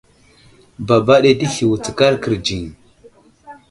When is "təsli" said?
1.39-1.65